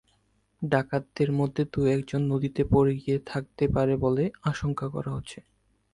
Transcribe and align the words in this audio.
ডাকাতদের 0.61 1.29
মধ্যে 1.31 1.63
দু-একজন 1.73 2.21
নদীতে 2.27 2.61
পড়ে 2.71 2.93
গিয়ে 2.95 3.17
থাকতে 3.25 3.63
পারে 3.67 3.93
বলে 3.97 4.23
আশঙ্কা 4.43 4.87
করা 4.89 5.11
হচ্ছে। 5.11 5.39